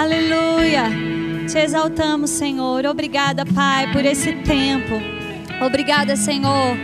[0.00, 0.90] Aleluia.
[1.46, 2.86] Te exaltamos, Senhor.
[2.86, 4.94] Obrigada, Pai, por esse tempo.
[5.62, 6.78] Obrigada, Senhor,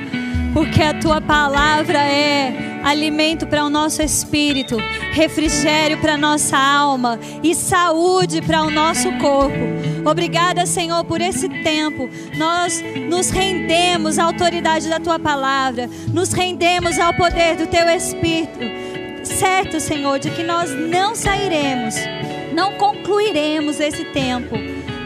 [0.53, 4.77] porque a tua palavra é alimento para o nosso espírito,
[5.13, 9.57] refrigério para nossa alma e saúde para o nosso corpo.
[10.05, 12.11] Obrigada, Senhor, por esse tempo.
[12.37, 18.61] Nós nos rendemos à autoridade da tua palavra, nos rendemos ao poder do teu espírito.
[19.25, 21.95] Certo, Senhor, de que nós não sairemos,
[22.59, 24.57] não concluiremos esse tempo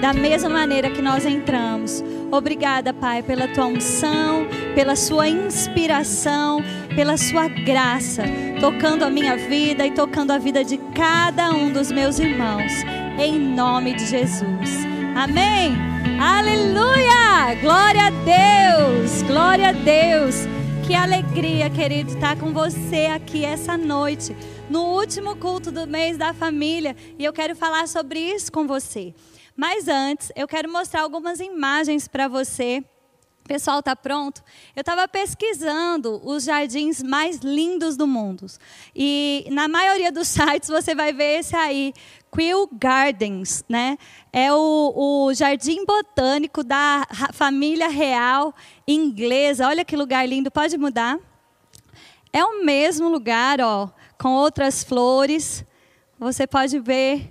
[0.00, 2.02] da mesma maneira que nós entramos.
[2.30, 6.64] Obrigada, Pai, pela tua unção, pela sua inspiração,
[6.96, 8.22] pela sua graça,
[8.58, 12.72] tocando a minha vida e tocando a vida de cada um dos meus irmãos,
[13.18, 14.86] em nome de Jesus.
[15.14, 15.76] Amém.
[16.18, 17.54] Aleluia!
[17.60, 19.22] Glória a Deus!
[19.24, 20.48] Glória a Deus!
[20.86, 24.34] Que alegria, querido, estar com você aqui essa noite,
[24.72, 29.14] no último culto do mês da família, e eu quero falar sobre isso com você.
[29.54, 32.82] Mas antes, eu quero mostrar algumas imagens para você.
[33.44, 34.42] O pessoal está pronto?
[34.74, 38.46] Eu estava pesquisando os jardins mais lindos do mundo.
[38.96, 41.92] E na maioria dos sites você vai ver esse aí,
[42.34, 43.98] Quill Gardens, né?
[44.32, 44.94] É o,
[45.26, 48.54] o jardim botânico da família real
[48.88, 49.68] inglesa.
[49.68, 51.18] Olha que lugar lindo, pode mudar?
[52.32, 55.64] É o mesmo lugar, ó, com outras flores.
[56.18, 57.30] Você pode ver,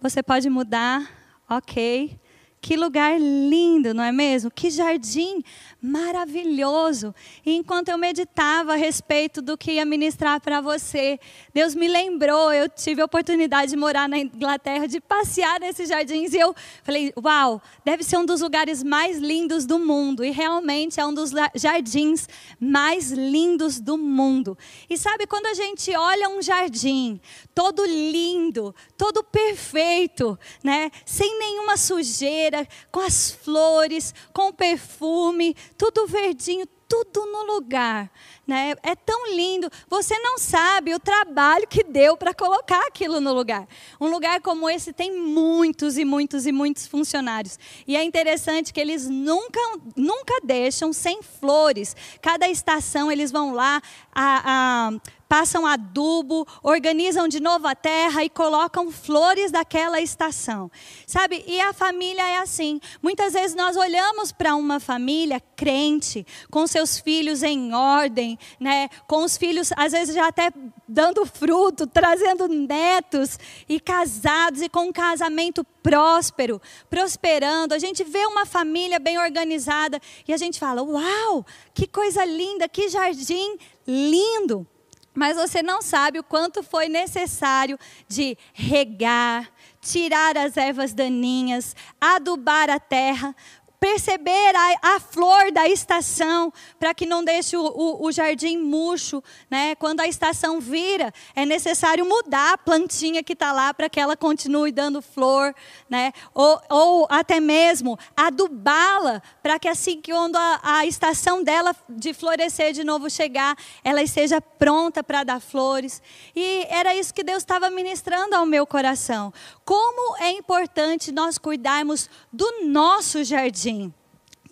[0.00, 1.08] você pode mudar.
[1.48, 2.18] Ok.
[2.60, 4.50] Que lugar lindo, não é mesmo?
[4.50, 5.42] Que jardim
[5.82, 7.12] maravilhoso.
[7.44, 11.18] E enquanto eu meditava a respeito do que ia ministrar para você,
[11.52, 16.32] Deus me lembrou, eu tive a oportunidade de morar na Inglaterra, de passear nesses jardins,
[16.32, 20.24] e eu falei: Uau, deve ser um dos lugares mais lindos do mundo.
[20.24, 22.28] E realmente é um dos jardins
[22.60, 24.56] mais lindos do mundo.
[24.88, 27.20] E sabe, quando a gente olha um jardim,
[27.52, 30.90] todo lindo, todo perfeito, né?
[31.04, 38.10] sem nenhuma sujeira, com as flores, com perfume, tudo verdinho, tudo no lugar.
[38.46, 38.74] Né?
[38.82, 39.70] É tão lindo.
[39.88, 43.66] Você não sabe o trabalho que deu para colocar aquilo no lugar.
[44.00, 47.58] Um lugar como esse tem muitos e muitos e muitos funcionários.
[47.86, 49.60] E é interessante que eles nunca,
[49.96, 51.96] nunca deixam sem flores.
[52.20, 53.80] Cada estação eles vão lá
[54.14, 54.92] a, a
[55.32, 60.70] passam adubo, organizam de novo a terra e colocam flores daquela estação.
[61.06, 61.42] Sabe?
[61.46, 62.78] E a família é assim.
[63.00, 68.90] Muitas vezes nós olhamos para uma família crente, com seus filhos em ordem, né?
[69.06, 70.52] Com os filhos às vezes já até
[70.86, 76.60] dando fruto, trazendo netos e casados e com um casamento próspero,
[76.90, 77.72] prosperando.
[77.72, 82.68] A gente vê uma família bem organizada e a gente fala: "Uau, que coisa linda,
[82.68, 83.56] que jardim
[83.86, 84.66] lindo".
[85.14, 87.78] Mas você não sabe o quanto foi necessário
[88.08, 89.50] de regar,
[89.80, 93.34] tirar as ervas daninhas, adubar a terra,
[93.82, 99.20] perceber a, a, flor da estação, para que não deixe o, o, o, jardim murcho.
[99.50, 99.74] Né?
[99.74, 104.16] Quando a estação vira, é necessário mudar a plantinha que está lá para que ela
[104.16, 105.52] continue dando flor.
[105.90, 106.12] Né?
[106.32, 112.14] Ou, ou até mesmo adubá-la, para que assim que quando a, a estação dela de
[112.14, 116.00] florescer de novo chegar, ela esteja pronta para dar flores.
[116.36, 119.32] E era isso que Deus estava ministrando ao meu coração.
[119.72, 123.90] Como é importante nós cuidarmos do nosso jardim.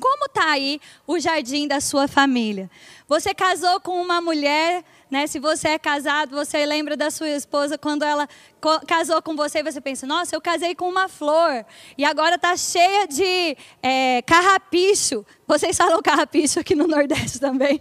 [0.01, 2.71] Como está aí o jardim da sua família?
[3.07, 5.27] Você casou com uma mulher, né?
[5.27, 8.27] Se você é casado, você lembra da sua esposa quando ela
[8.87, 11.67] casou com você, você pensa: Nossa, eu casei com uma flor
[11.99, 15.23] e agora está cheia de é, carrapicho.
[15.47, 17.79] Vocês falam carrapicho aqui no Nordeste também?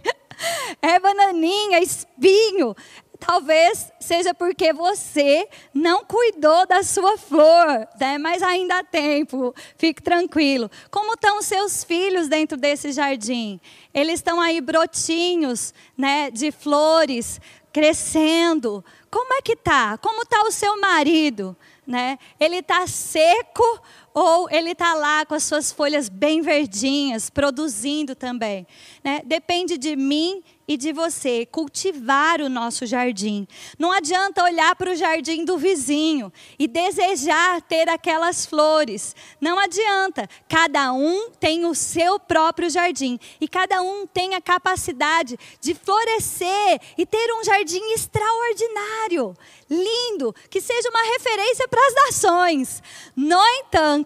[0.82, 2.76] É bananinha, espinho.
[3.20, 8.16] Talvez seja porque você não cuidou da sua flor, né?
[8.16, 10.70] mas ainda há tempo, fique tranquilo.
[10.90, 13.60] Como estão os seus filhos dentro desse jardim?
[13.92, 17.38] Eles estão aí brotinhos né, de flores,
[17.70, 18.82] crescendo.
[19.10, 19.98] Como é que tá?
[19.98, 21.54] Como está o seu marido?
[21.86, 22.18] Né?
[22.38, 28.66] Ele está seco ou ele está lá com as suas folhas bem verdinhas, produzindo também?
[29.04, 29.22] Né?
[29.24, 33.44] Depende de mim e de você cultivar o nosso jardim.
[33.76, 39.16] Não adianta olhar para o jardim do vizinho e desejar ter aquelas flores.
[39.40, 40.28] Não adianta.
[40.48, 46.80] Cada um tem o seu próprio jardim e cada um tem a capacidade de florescer
[46.96, 49.36] e ter um jardim extraordinário,
[49.68, 52.80] lindo, que seja uma referência para as nações.
[53.16, 53.99] No entanto,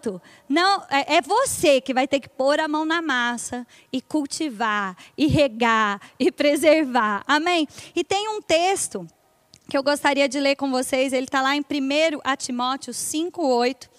[0.47, 4.95] não, é, é, você que vai ter que pôr a mão na massa e cultivar,
[5.17, 7.23] e regar, e preservar.
[7.27, 7.67] Amém?
[7.95, 9.07] E tem um texto
[9.69, 11.63] que eu gostaria de ler com vocês, ele está lá em 1
[12.37, 13.89] Timóteo 5,8.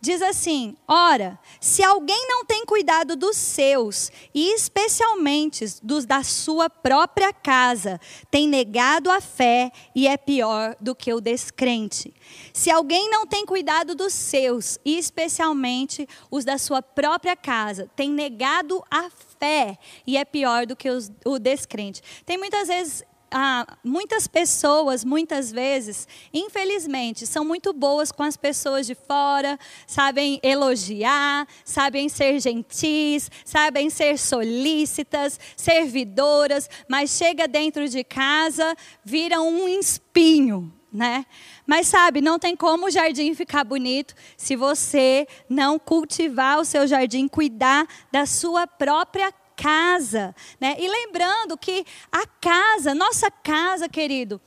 [0.00, 6.70] Diz assim: Ora, se alguém não tem cuidado dos seus, e especialmente dos da sua
[6.70, 8.00] própria casa,
[8.30, 12.14] tem negado a fé e é pior do que o descrente.
[12.52, 18.08] Se alguém não tem cuidado dos seus, e especialmente os da sua própria casa, tem
[18.08, 19.10] negado a
[19.40, 22.02] fé e é pior do que os, o descrente.
[22.24, 28.86] Tem muitas vezes ah, muitas pessoas, muitas vezes, infelizmente, são muito boas com as pessoas
[28.86, 38.02] de fora, sabem elogiar, sabem ser gentis, sabem ser solícitas, servidoras, mas chega dentro de
[38.02, 41.26] casa, viram um espinho, né?
[41.66, 46.86] Mas sabe, não tem como o jardim ficar bonito se você não cultivar o seu
[46.86, 50.76] jardim, cuidar da sua própria casa, né?
[50.78, 54.40] E lembrando que a casa, nossa casa, querido,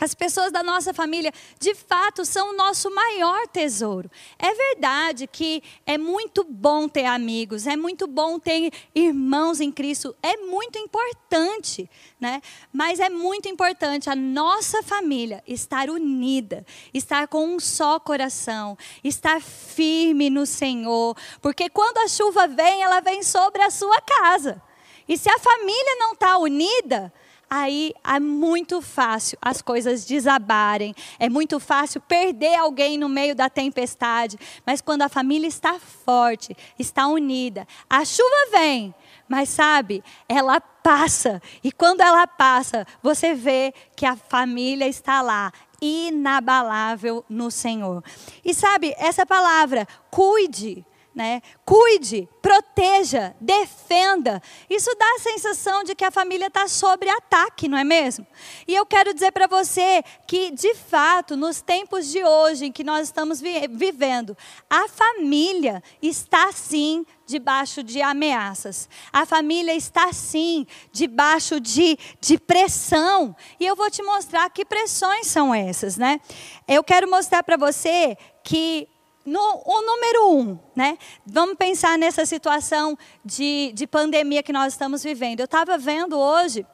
[0.00, 4.10] as pessoas da nossa família, de fato, são o nosso maior tesouro.
[4.38, 10.14] É verdade que é muito bom ter amigos, é muito bom ter irmãos em Cristo,
[10.22, 11.90] é muito importante,
[12.20, 12.40] né?
[12.72, 19.40] Mas é muito importante a nossa família estar unida, estar com um só coração, estar
[19.42, 24.62] firme no Senhor, porque quando a chuva vem, ela vem sobre a sua casa.
[25.08, 27.12] E se a família não está unida,
[27.50, 33.48] aí é muito fácil as coisas desabarem, é muito fácil perder alguém no meio da
[33.48, 34.38] tempestade.
[34.66, 38.94] Mas quando a família está forte, está unida, a chuva vem,
[39.28, 41.42] mas sabe, ela passa.
[41.62, 48.02] E quando ela passa, você vê que a família está lá, inabalável no Senhor.
[48.44, 50.84] E sabe, essa palavra, cuide
[51.18, 51.42] né?
[51.64, 54.40] Cuide, proteja, defenda.
[54.70, 58.24] Isso dá a sensação de que a família está sob ataque, não é mesmo?
[58.68, 62.84] E eu quero dizer para você que, de fato, nos tempos de hoje em que
[62.84, 64.38] nós estamos vi vivendo,
[64.70, 68.88] a família está sim debaixo de ameaças.
[69.12, 73.34] A família está sim debaixo de, de pressão.
[73.58, 76.20] E eu vou te mostrar que pressões são essas, né?
[76.68, 78.88] Eu quero mostrar para você que
[79.28, 80.96] no, o número um, né?
[81.26, 85.40] Vamos pensar nessa situação de, de pandemia que nós estamos vivendo.
[85.40, 86.66] Eu estava vendo hoje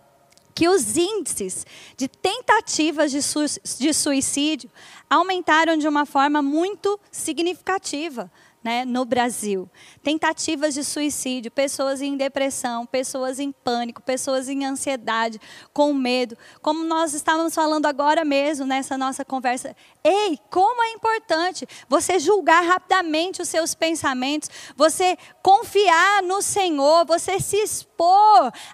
[0.54, 1.66] que os índices
[1.96, 3.40] de tentativas de, su
[3.78, 4.70] de suicídio
[5.10, 8.30] aumentaram de uma forma muito significativa
[8.64, 9.70] né, no Brasil.
[10.02, 15.38] Tentativas de suicídio, pessoas em depressão, pessoas em pânico, pessoas em ansiedade,
[15.72, 16.36] com medo.
[16.62, 19.76] Como nós estávamos falando agora mesmo nessa nossa conversa.
[20.02, 27.38] Ei, como é importante você julgar rapidamente os seus pensamentos, você confiar no Senhor, você
[27.38, 27.93] se expor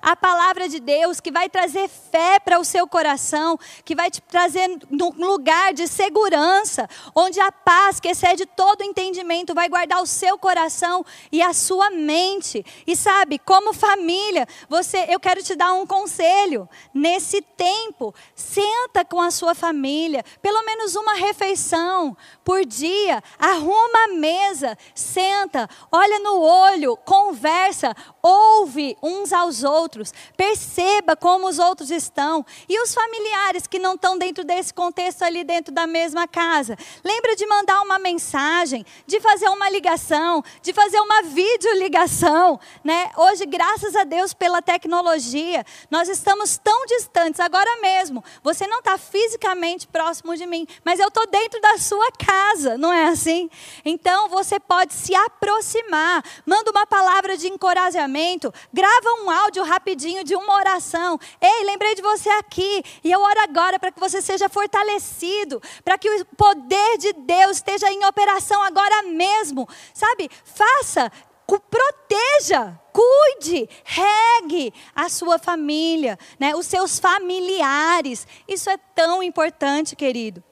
[0.00, 4.20] à palavra de Deus, que vai trazer fé para o seu coração, que vai te
[4.20, 10.06] trazer num lugar de segurança, onde a paz que excede todo entendimento vai guardar o
[10.06, 12.64] seu coração e a sua mente.
[12.86, 16.68] E sabe, como família, você, eu quero te dar um conselho.
[16.94, 24.08] Nesse tempo, senta com a sua família, pelo menos uma refeição por dia, arruma a
[24.08, 32.44] mesa, senta, olha no olho, conversa, ouve uns aos outros, perceba como os outros estão.
[32.68, 37.36] E os familiares que não estão dentro desse contexto ali dentro da mesma casa, lembra
[37.36, 43.10] de mandar uma mensagem, de fazer uma ligação, de fazer uma videoligação, né?
[43.16, 48.24] Hoje, graças a Deus pela tecnologia, nós estamos tão distantes agora mesmo.
[48.42, 52.92] Você não está fisicamente próximo de mim, mas eu estou dentro da sua casa não
[52.92, 53.48] é assim?
[53.84, 60.34] Então você pode se aproximar, manda uma palavra de encorajamento, grava um áudio rapidinho de
[60.34, 61.18] uma oração.
[61.40, 65.96] Ei, lembrei de você aqui e eu oro agora para que você seja fortalecido, para
[65.96, 69.68] que o poder de Deus esteja em operação agora mesmo.
[69.94, 70.30] Sabe?
[70.44, 71.10] Faça
[71.58, 76.54] proteja, cuide, regue a sua família, né?
[76.54, 78.26] os seus familiares.
[78.46, 80.44] Isso é tão importante, querido.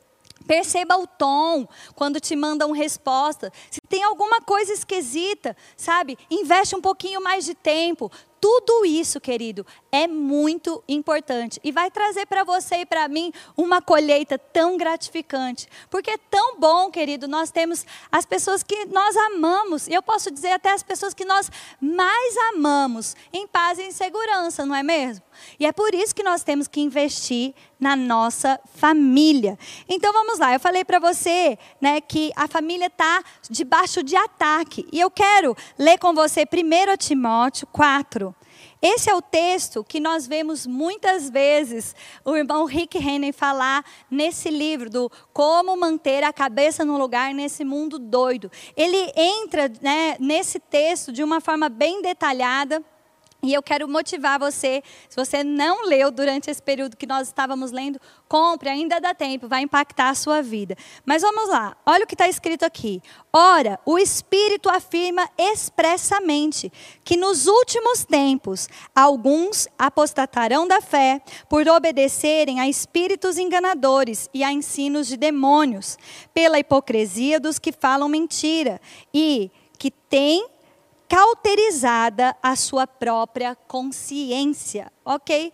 [0.49, 3.53] Perceba o tom quando te mandam resposta.
[3.71, 6.17] Se tem alguma coisa esquisita, sabe?
[6.31, 8.11] Investe um pouquinho mais de tempo.
[8.41, 13.83] Tudo isso, querido, é muito importante e vai trazer para você e para mim uma
[13.83, 15.67] colheita tão gratificante.
[15.91, 20.31] Porque é tão bom, querido, nós temos as pessoas que nós amamos, e eu posso
[20.31, 24.83] dizer até as pessoas que nós mais amamos, em paz e em segurança, não é
[24.83, 25.25] mesmo?
[25.59, 29.59] E é por isso que nós temos que investir na nossa família.
[29.89, 34.87] Então vamos lá, eu falei para você né, que a família está debaixo de ataque.
[34.93, 38.35] E eu quero ler com você 1 Timóteo 4.
[38.81, 44.51] Esse é o texto que nós vemos muitas vezes o irmão Rick Henry falar nesse
[44.51, 48.51] livro do Como Manter a Cabeça no Lugar nesse Mundo Doido.
[48.77, 52.83] Ele entra né, nesse texto de uma forma bem detalhada.
[53.41, 57.71] E eu quero motivar você, se você não leu durante esse período que nós estávamos
[57.71, 60.77] lendo, compre, ainda dá tempo, vai impactar a sua vida.
[61.07, 63.01] Mas vamos lá, olha o que está escrito aqui.
[63.33, 66.73] Ora, o Espírito afirma expressamente
[67.05, 74.53] que nos últimos tempos alguns apostatarão da fé por obedecerem a espíritos enganadores e a
[74.53, 75.97] ensinos de demônios,
[76.35, 78.81] pela hipocrisia dos que falam mentira
[79.15, 80.58] e que têm
[81.09, 85.53] cauterizada a sua própria consciência, ok?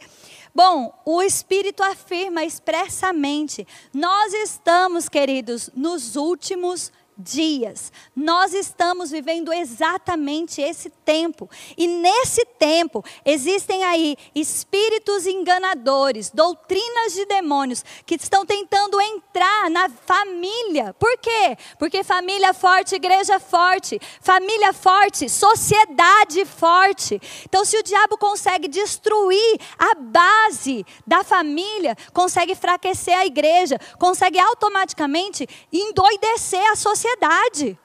[0.54, 7.92] Bom, o Espírito afirma expressamente: nós estamos, queridos, nos últimos dias.
[8.14, 11.48] Nós estamos vivendo exatamente esse tempo.
[11.76, 19.88] E nesse tempo existem aí espíritos enganadores, doutrinas de demônios que estão tentando entrar na
[19.88, 20.94] família.
[20.94, 21.56] Por quê?
[21.78, 27.20] Porque família forte, igreja forte, família forte, sociedade forte.
[27.44, 34.38] Então se o diabo consegue destruir a base da família, consegue enfraquecer a igreja, consegue
[34.38, 37.78] automaticamente endoidecer a sociedade sociedade,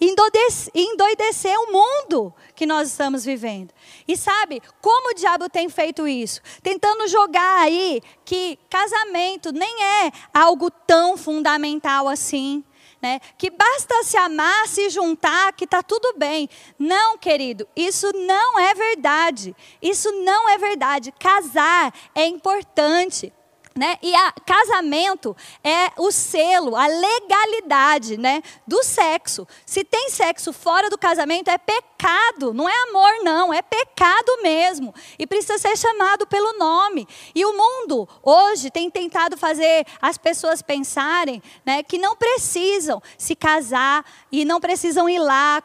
[0.00, 3.74] endoidecer o mundo que nós estamos vivendo.
[4.06, 6.40] E sabe como o diabo tem feito isso?
[6.62, 12.64] Tentando jogar aí que casamento nem é algo tão fundamental assim.
[13.02, 13.18] Né?
[13.38, 16.48] Que basta se amar, se juntar, que está tudo bem.
[16.78, 19.56] Não, querido, isso não é verdade.
[19.80, 21.10] Isso não é verdade.
[21.18, 23.32] Casar é importante.
[23.76, 23.98] Né?
[24.02, 29.46] E a casamento é o selo, a legalidade né, do sexo.
[29.64, 34.92] Se tem sexo fora do casamento, é pecado, não é amor, não, é pecado mesmo.
[35.16, 37.06] E precisa ser chamado pelo nome.
[37.32, 43.36] E o mundo hoje tem tentado fazer as pessoas pensarem né, que não precisam se
[43.36, 45.62] casar e não precisam ir lá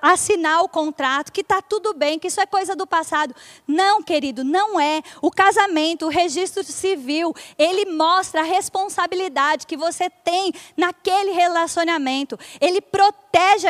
[0.00, 3.34] assinar o contrato, que está tudo bem, que isso é coisa do passado.
[3.68, 5.02] Não, querido, não é.
[5.20, 12.38] O casamento, o registro civil civil, ele mostra a responsabilidade que você tem naquele relacionamento.
[12.60, 13.21] Ele protege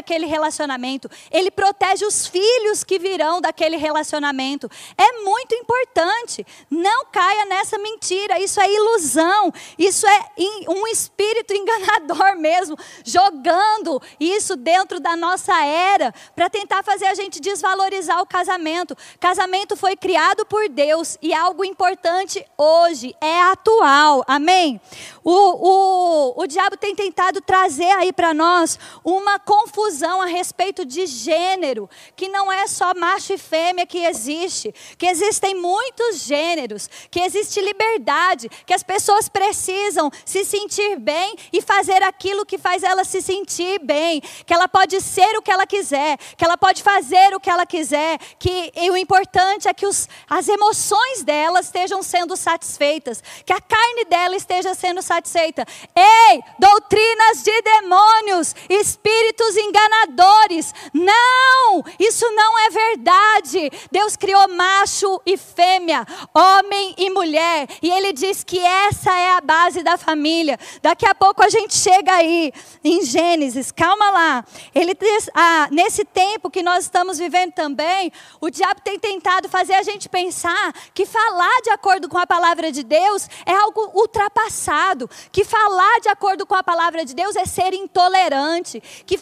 [0.02, 4.70] aquele relacionamento, ele protege os filhos que virão daquele relacionamento.
[4.98, 6.46] É muito importante.
[6.70, 10.26] Não caia nessa mentira, isso é ilusão, isso é
[10.68, 17.40] um espírito enganador mesmo, jogando isso dentro da nossa era para tentar fazer a gente
[17.40, 18.96] desvalorizar o casamento.
[19.20, 24.24] Casamento foi criado por Deus e algo importante hoje é atual.
[24.26, 24.80] Amém?
[25.24, 31.04] O, o, o diabo tem tentado trazer aí para nós uma confusão a respeito de
[31.04, 37.20] gênero, que não é só macho e fêmea que existe, que existem muitos gêneros, que
[37.20, 43.04] existe liberdade, que as pessoas precisam se sentir bem e fazer aquilo que faz ela
[43.04, 47.34] se sentir bem, que ela pode ser o que ela quiser, que ela pode fazer
[47.34, 52.38] o que ela quiser, que o importante é que os, as emoções dela estejam sendo
[52.38, 55.66] satisfeitas, que a carne dela esteja sendo satisfeita.
[55.94, 60.74] Ei, doutrinas de demônios, espíritos enganadores.
[60.92, 63.70] Não, isso não é verdade.
[63.90, 69.40] Deus criou macho e fêmea, homem e mulher, e ele diz que essa é a
[69.40, 70.58] base da família.
[70.80, 74.44] Daqui a pouco a gente chega aí em Gênesis, calma lá.
[74.74, 74.94] Ele
[75.34, 80.08] ah, nesse tempo que nós estamos vivendo também, o diabo tem tentado fazer a gente
[80.08, 85.08] pensar que falar de acordo com a palavra de Deus é algo ultrapassado.
[85.30, 88.80] Que falar de acordo com a palavra de Deus é ser intolerante.
[89.06, 89.18] Que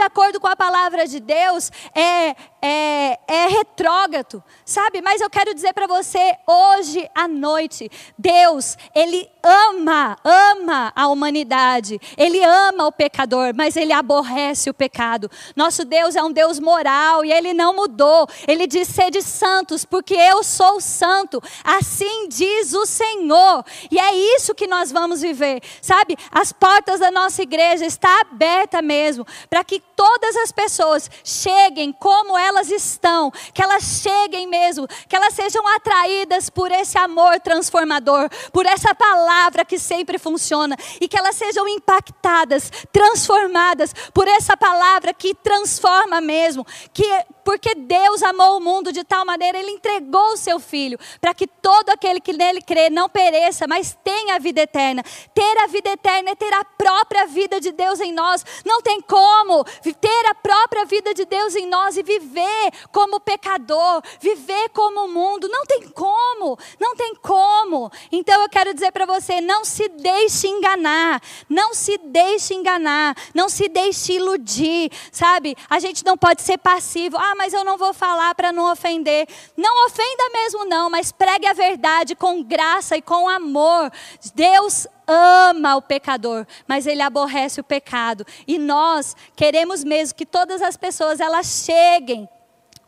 [0.00, 5.02] acordo com a palavra de Deus é, é, é retrógrado, sabe?
[5.02, 12.00] Mas eu quero dizer para você, hoje à noite, Deus, Ele ama, ama a humanidade,
[12.16, 15.30] Ele ama o pecador, mas Ele aborrece o pecado.
[15.56, 18.26] Nosso Deus é um Deus moral e Ele não mudou.
[18.46, 21.42] Ele diz: sede santos, porque eu sou santo.
[21.64, 23.64] Assim diz o Senhor.
[23.90, 26.16] E é isso que nós vamos viver, sabe?
[26.30, 32.38] As portas da nossa igreja estão abertas mesmo, para que todas as pessoas cheguem como
[32.38, 38.64] elas estão, que elas cheguem mesmo, que elas sejam atraídas por esse amor transformador, por
[38.64, 45.34] essa palavra que sempre funciona, e que elas sejam impactadas, transformadas por essa palavra que
[45.34, 46.64] transforma mesmo,
[46.94, 47.04] que
[47.44, 51.46] porque Deus amou o mundo de tal maneira, Ele entregou o seu Filho, para que
[51.46, 55.02] todo aquele que nele crê não pereça, mas tenha a vida eterna.
[55.34, 58.44] Ter a vida eterna é ter a própria vida de Deus em nós.
[58.64, 63.20] Não tem como como ter a própria vida de Deus em nós e viver como
[63.20, 65.48] pecador, viver como o mundo.
[65.48, 67.90] Não tem como, não tem como.
[68.12, 73.48] Então eu quero dizer para você: não se deixe enganar, não se deixe enganar, não
[73.48, 75.56] se deixe iludir, sabe?
[75.68, 77.16] A gente não pode ser passivo.
[77.16, 79.26] Ah, mas eu não vou falar para não ofender.
[79.56, 83.90] Não ofenda mesmo, não, mas pregue a verdade com graça e com amor.
[84.34, 88.24] Deus ama o pecador, mas ele aborrece o pecado.
[88.46, 92.28] E nós queremos mesmo que todas as pessoas elas cheguem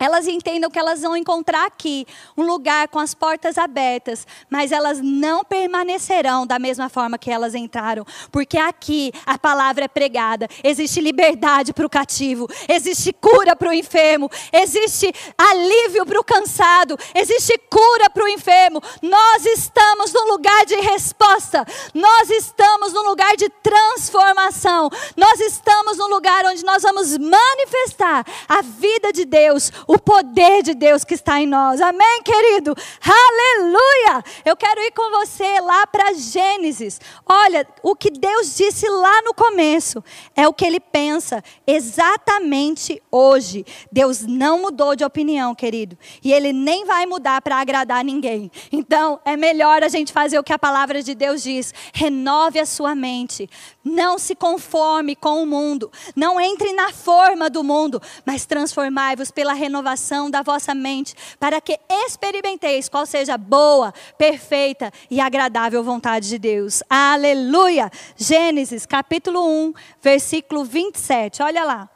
[0.02, 2.04] elas entendam que elas vão encontrar aqui
[2.36, 7.54] um lugar com as portas abertas, mas elas não permanecerão da mesma forma que elas
[7.54, 13.68] entraram, porque aqui a palavra é pregada, existe liberdade para o cativo, existe cura para
[13.68, 18.82] o enfermo, existe alívio para o cansado, existe cura para o enfermo.
[19.00, 26.08] Nós estamos no lugar de resposta, nós estamos no lugar de transformação, nós estamos no
[26.08, 31.38] lugar onde nós vamos manifestar a vida de Deus o poder de Deus que está
[31.38, 31.78] em nós.
[31.78, 32.74] Amém, querido?
[33.02, 34.24] Aleluia!
[34.42, 36.98] Eu quero ir com você lá para Gênesis.
[37.26, 40.02] Olha, o que Deus disse lá no começo
[40.34, 43.66] é o que ele pensa exatamente hoje.
[43.92, 45.98] Deus não mudou de opinião, querido.
[46.24, 48.50] E ele nem vai mudar para agradar ninguém.
[48.72, 51.74] Então, é melhor a gente fazer o que a palavra de Deus diz.
[51.92, 53.46] Renove a sua mente.
[53.84, 55.92] Não se conforme com o mundo.
[56.16, 61.78] Não entre na forma do mundo, mas transformai-vos pela renovação da vossa mente, para que
[61.90, 66.82] experimenteis qual seja a boa, perfeita e agradável vontade de Deus.
[66.88, 67.90] Aleluia!
[68.16, 71.42] Gênesis capítulo 1, versículo 27.
[71.42, 71.88] Olha lá.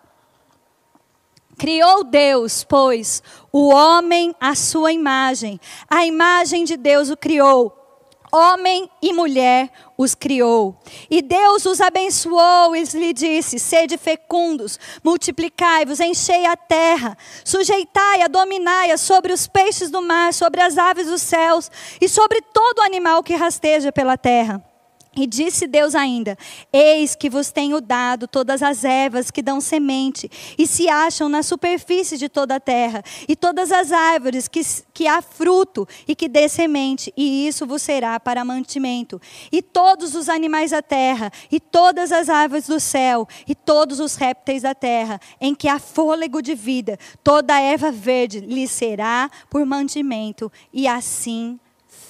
[1.56, 5.58] Criou Deus, pois, o homem à sua imagem.
[5.88, 7.85] A imagem de Deus o criou
[8.36, 10.76] homem e mulher os criou.
[11.10, 18.98] E Deus os abençoou e lhe disse: Sede fecundos, multiplicai-vos, enchei a terra, sujeitai-a, dominai-a
[18.98, 23.34] sobre os peixes do mar, sobre as aves dos céus e sobre todo animal que
[23.34, 24.65] rasteja pela terra.
[25.16, 26.36] E disse Deus ainda:
[26.70, 31.42] Eis que vos tenho dado todas as ervas que dão semente e se acham na
[31.42, 34.60] superfície de toda a terra, e todas as árvores que,
[34.92, 39.18] que há fruto e que dê semente, e isso vos será para mantimento.
[39.50, 44.16] E todos os animais da terra, e todas as árvores do céu, e todos os
[44.16, 49.30] répteis da terra, em que há fôlego de vida, toda a erva verde lhe será
[49.48, 51.58] por mantimento, e assim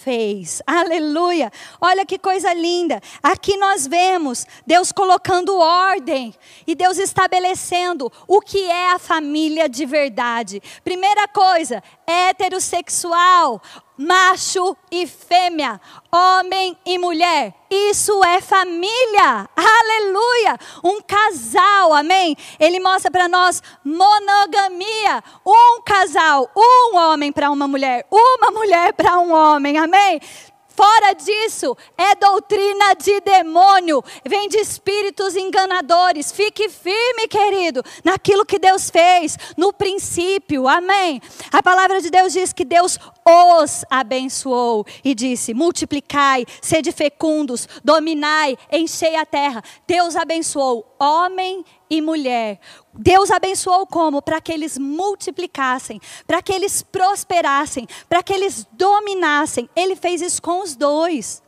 [0.06, 0.62] fez.
[0.64, 1.50] Aleluia!
[1.80, 3.02] Olha que coisa linda.
[3.20, 6.32] Aqui nós vemos Deus colocando ordem
[6.64, 10.62] e Deus estabelecendo o que é a família de verdade.
[10.84, 13.60] Primeira coisa, heterossexual,
[13.98, 15.80] macho e fêmea,
[16.12, 17.54] homem e mulher.
[17.68, 19.48] Isso é família.
[19.56, 20.58] Aleluia!
[20.84, 22.36] Um casal, amém?
[22.60, 25.22] Ele mostra para nós monogamia.
[25.44, 30.20] Um casal, um homem para uma mulher, uma mulher para um homem, amém?
[30.76, 36.30] Fora disso, é doutrina de demônio, vem de espíritos enganadores.
[36.30, 41.22] Fique firme, querido, naquilo que Deus fez, no princípio, amém.
[41.50, 48.58] A palavra de Deus diz que Deus os abençoou e disse: multiplicai, sede fecundos, dominai,
[48.70, 49.64] enchei a terra.
[49.86, 52.58] Deus abençoou homem e mulher.
[52.94, 54.22] Deus abençoou como?
[54.22, 59.68] Para que eles multiplicassem, para que eles prosperassem, para que eles dominassem.
[59.74, 61.42] Ele fez isso com os dois.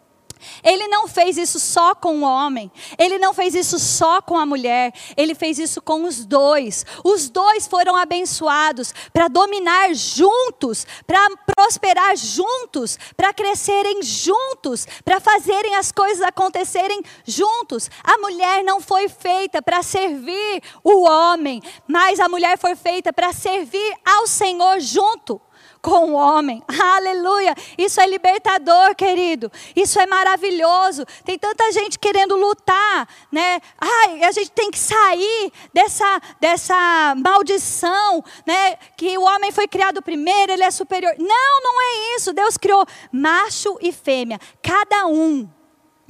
[0.62, 4.46] Ele não fez isso só com o homem, ele não fez isso só com a
[4.46, 6.84] mulher, ele fez isso com os dois.
[7.04, 15.74] Os dois foram abençoados para dominar juntos, para prosperar juntos, para crescerem juntos, para fazerem
[15.76, 17.90] as coisas acontecerem juntos.
[18.02, 23.32] A mulher não foi feita para servir o homem, mas a mulher foi feita para
[23.32, 25.40] servir ao Senhor junto
[25.82, 26.62] com o homem.
[26.68, 27.54] Aleluia!
[27.76, 29.50] Isso é libertador, querido.
[29.74, 31.04] Isso é maravilhoso.
[31.24, 33.60] Tem tanta gente querendo lutar, né?
[33.80, 38.76] Ai, a gente tem que sair dessa dessa maldição, né?
[38.96, 41.14] Que o homem foi criado primeiro, ele é superior.
[41.18, 42.32] Não, não é isso.
[42.32, 45.57] Deus criou macho e fêmea, cada um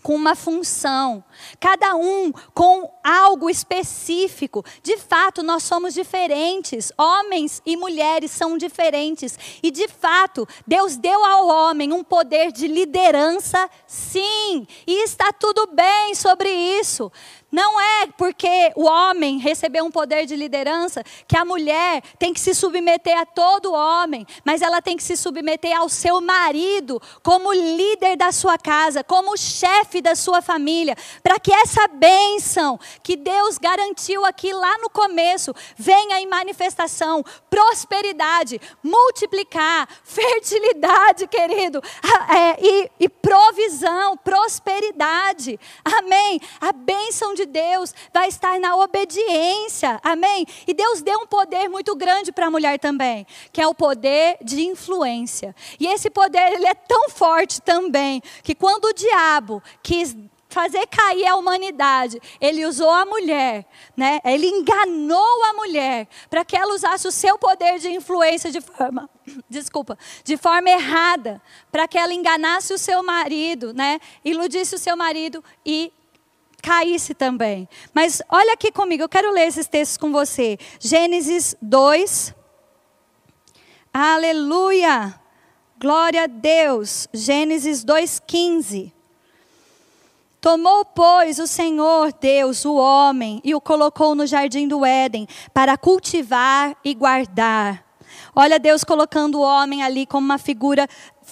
[0.09, 1.23] com uma função,
[1.61, 4.65] cada um com algo específico.
[4.83, 6.91] De fato, nós somos diferentes.
[6.97, 9.39] Homens e mulheres são diferentes.
[9.63, 14.67] E de fato, Deus deu ao homem um poder de liderança, sim.
[14.87, 17.13] E está tudo bem sobre isso.
[17.51, 22.41] Não é porque o homem recebeu um poder de liderança que a mulher tem que
[22.41, 27.51] se submeter a todo homem, mas ela tem que se submeter ao seu marido como
[27.53, 33.57] líder da sua casa, como chefe da sua família, para que essa bênção que Deus
[33.57, 41.83] garantiu aqui lá no começo venha em manifestação, prosperidade, multiplicar, fertilidade, querido,
[42.29, 45.59] é, e, e provisão, prosperidade.
[45.83, 46.41] Amém.
[46.61, 50.01] A bênção de Deus vai estar na obediência.
[50.03, 50.47] Amém?
[50.67, 54.39] E Deus deu um poder muito grande para a mulher também, que é o poder
[54.43, 55.55] de influência.
[55.79, 60.17] E esse poder ele é tão forte também que quando o diabo quis
[60.49, 64.19] fazer cair a humanidade, ele usou a mulher, né?
[64.25, 69.09] Ele enganou a mulher para que ela usasse o seu poder de influência de forma,
[69.49, 74.01] desculpa, de forma errada, para que ela enganasse o seu marido, né?
[74.25, 75.93] Iludisse o seu marido e
[76.63, 77.69] caísse também.
[77.95, 80.59] Mas olha aqui comigo, eu quero ler esses textos com você.
[80.81, 82.35] Gênesis 2.
[83.93, 85.19] Aleluia!
[85.81, 87.09] Glória a Deus.
[87.13, 88.93] Gênesis 2:15.
[90.41, 95.77] Tomou, pois, o Senhor Deus o homem e o colocou no jardim do Éden para
[95.77, 97.85] cultivar e guardar.
[98.35, 100.89] Olha Deus colocando o homem ali como uma figura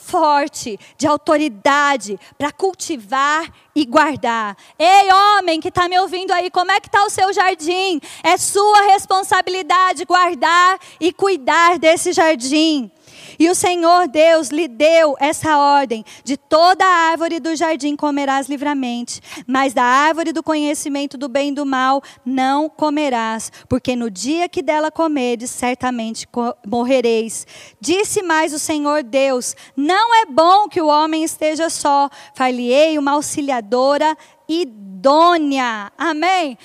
[0.06, 4.56] forte, de autoridade, para cultivar e guardar.
[4.78, 8.00] Ei, homem que está me ouvindo aí, como é que está o seu jardim?
[8.22, 12.90] É sua responsabilidade guardar e cuidar desse jardim.
[13.38, 18.48] E o Senhor Deus lhe deu essa ordem: de toda a árvore do jardim comerás
[18.48, 24.10] livremente, mas da árvore do conhecimento do bem e do mal não comerás, porque no
[24.10, 26.26] dia que dela comeres, certamente
[26.66, 27.46] morrereis.
[27.80, 33.12] Disse mais o Senhor Deus: Não é bom que o homem esteja só, far-lhe-ei uma
[33.12, 34.16] auxiliadora
[34.48, 35.92] idônea.
[35.98, 36.56] Amém?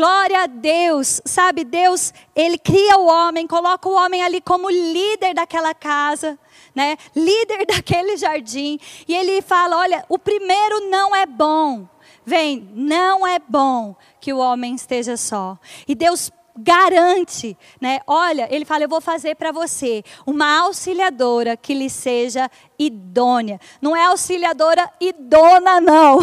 [0.00, 1.62] Glória a Deus, sabe?
[1.62, 6.38] Deus, ele cria o homem, coloca o homem ali como líder daquela casa,
[6.74, 6.96] né?
[7.14, 11.86] Líder daquele jardim, e ele fala: "Olha, o primeiro não é bom.
[12.24, 15.58] Vem, não é bom que o homem esteja só".
[15.86, 18.00] E Deus garante, né?
[18.06, 23.60] Olha, ele fala: "Eu vou fazer para você uma auxiliadora que lhe seja idônea.
[23.80, 26.20] Não é auxiliadora idona não.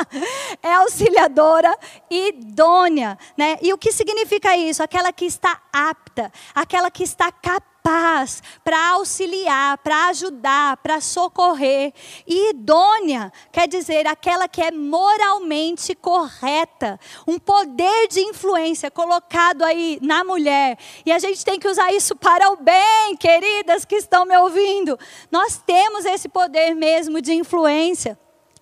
[0.62, 1.76] é auxiliadora
[2.10, 3.56] idônea, né?
[3.62, 4.82] E o que significa isso?
[4.82, 11.92] Aquela que está apta, aquela que está capaz capaz para auxiliar, para ajudar, para socorrer.
[12.26, 20.00] E idônea quer dizer aquela que é moralmente correta, um poder de influência colocado aí
[20.02, 20.76] na mulher.
[21.04, 24.98] E a gente tem que usar isso para o bem, queridas que estão me ouvindo.
[25.30, 28.18] Nós temos esse poder mesmo de influência.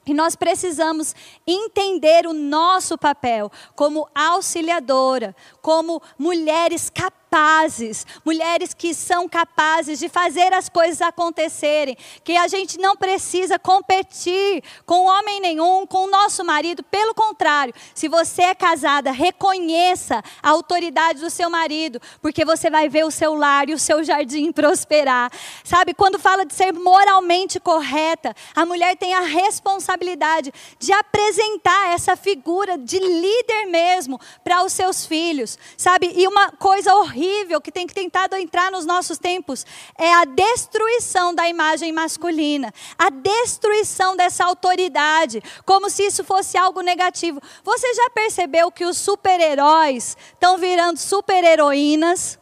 [0.07, 1.15] E nós precisamos
[1.47, 10.09] entender o nosso papel como auxiliadora, como mulheres capazes capazes, mulheres que são capazes de
[10.09, 16.11] fazer as coisas acontecerem, que a gente não precisa competir com homem nenhum, com o
[16.11, 22.45] nosso marido, pelo contrário, se você é casada, reconheça a autoridade do seu marido, porque
[22.45, 25.29] você vai ver o seu lar e o seu jardim prosperar.
[25.65, 32.15] Sabe, quando fala de ser moralmente correta, a mulher tem a responsabilidade de apresentar essa
[32.15, 36.13] figura de líder mesmo para os seus filhos, sabe?
[36.15, 39.65] E uma coisa horrível horrível que tem tentado entrar nos nossos tempos
[39.99, 46.83] é a destruição da imagem masculina, a destruição dessa autoridade, como se isso fosse algo
[46.83, 47.41] negativo.
[47.63, 52.39] Você já percebeu que os super-heróis estão virando super-heroínas?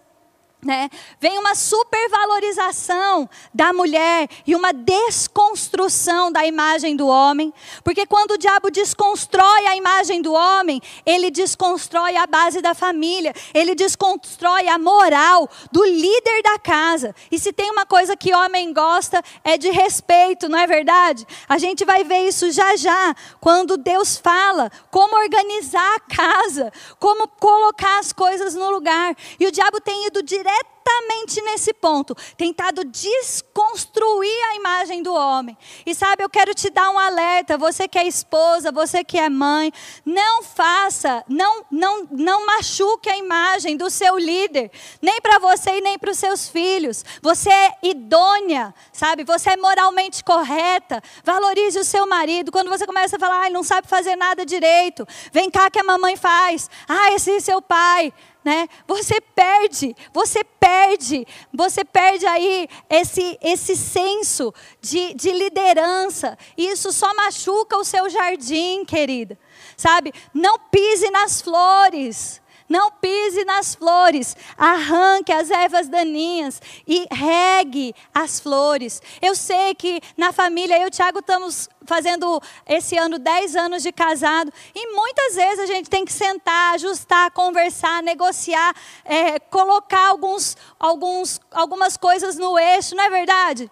[0.64, 0.88] Né?
[1.18, 8.38] Vem uma supervalorização da mulher e uma desconstrução da imagem do homem, porque quando o
[8.38, 14.78] diabo desconstrói a imagem do homem, ele desconstrói a base da família, ele desconstrói a
[14.78, 17.12] moral do líder da casa.
[17.28, 21.26] E se tem uma coisa que homem gosta é de respeito, não é verdade?
[21.48, 27.26] A gente vai ver isso já já, quando Deus fala como organizar a casa, como
[27.26, 29.16] colocar as coisas no lugar.
[29.40, 35.14] E o diabo tem ido direto let exatamente nesse ponto, tentado desconstruir a imagem do
[35.14, 35.56] homem.
[35.86, 39.28] E sabe, eu quero te dar um alerta, você que é esposa, você que é
[39.28, 39.72] mãe,
[40.04, 45.80] não faça, não não não machuque a imagem do seu líder, nem para você e
[45.80, 47.04] nem para os seus filhos.
[47.22, 49.24] Você é idônea, sabe?
[49.24, 51.02] Você é moralmente correta.
[51.24, 52.50] Valorize o seu marido.
[52.50, 55.06] Quando você começa a falar, ele não sabe fazer nada direito.
[55.32, 56.68] Vem cá que a mamãe faz.
[56.88, 58.12] Ah, esse é seu pai
[58.44, 58.68] né?
[58.86, 66.38] Você perde, você perde perde, você perde aí esse, esse senso de, de liderança.
[66.56, 69.38] Isso só machuca o seu jardim, querida.
[69.76, 70.12] Sabe?
[70.32, 72.41] Não pise nas flores.
[72.72, 76.58] Não pise nas flores, arranque as ervas daninhas
[76.88, 79.02] e regue as flores.
[79.20, 83.82] Eu sei que na família, eu e o Tiago estamos fazendo esse ano 10 anos
[83.82, 90.08] de casado e muitas vezes a gente tem que sentar, ajustar, conversar, negociar, é, colocar
[90.08, 93.70] alguns, alguns, algumas coisas no eixo, não é verdade?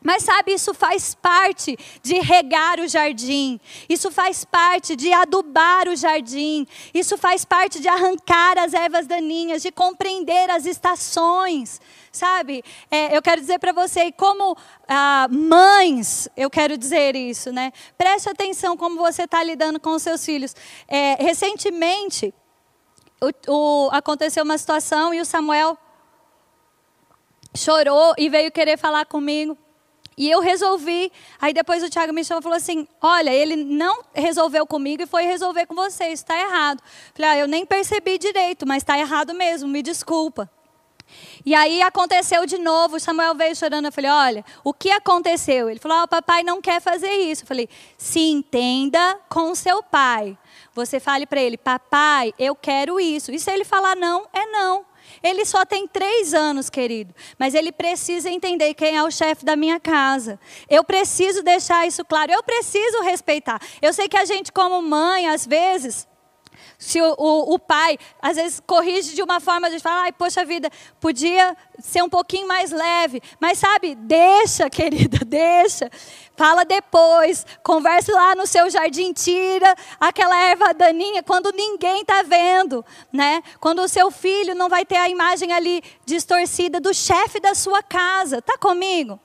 [0.00, 3.58] Mas sabe, isso faz parte de regar o jardim,
[3.88, 9.60] isso faz parte de adubar o jardim, isso faz parte de arrancar as ervas daninhas,
[9.60, 11.80] de compreender as estações,
[12.12, 12.62] sabe?
[12.88, 14.56] É, eu quero dizer para você, como
[14.86, 17.72] ah, mães, eu quero dizer isso, né?
[17.96, 20.54] Preste atenção como você está lidando com os seus filhos.
[20.86, 22.32] É, recentemente,
[23.20, 25.76] o, o, aconteceu uma situação e o Samuel
[27.52, 29.58] chorou e veio querer falar comigo.
[30.18, 31.10] E eu resolvi.
[31.40, 35.06] Aí depois o Tiago me chamou e falou assim: Olha, ele não resolveu comigo e
[35.06, 36.06] foi resolver com você.
[36.06, 36.82] Isso está errado.
[37.14, 40.50] Falei: Ah, eu nem percebi direito, mas está errado mesmo, me desculpa.
[41.44, 45.70] E aí aconteceu de novo, o Samuel veio chorando, eu falei, olha, o que aconteceu?
[45.70, 47.44] Ele falou, oh, papai não quer fazer isso.
[47.44, 50.36] Eu falei, se entenda com seu pai.
[50.74, 53.32] Você fale para ele, papai, eu quero isso.
[53.32, 54.84] E se ele falar não, é não.
[55.22, 59.56] Ele só tem três anos, querido, mas ele precisa entender quem é o chefe da
[59.56, 60.38] minha casa.
[60.68, 63.60] Eu preciso deixar isso claro, eu preciso respeitar.
[63.80, 66.06] Eu sei que a gente, como mãe, às vezes,
[66.78, 70.12] se o, o, o, pai, às vezes, corrige de uma forma, a gente fala, ai,
[70.12, 73.20] poxa vida, podia ser um pouquinho mais leve.
[73.40, 75.90] Mas sabe, deixa, querida, deixa.
[76.38, 82.84] Fala depois, converse lá no seu jardim, tira aquela erva daninha quando ninguém está vendo,
[83.12, 83.42] né?
[83.58, 87.82] Quando o seu filho não vai ter a imagem ali distorcida do chefe da sua
[87.82, 88.40] casa.
[88.40, 89.18] Tá comigo?